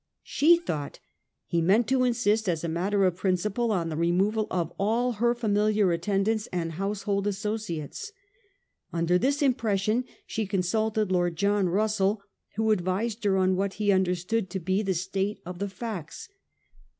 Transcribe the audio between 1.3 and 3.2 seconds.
he meant to insist, as a matter of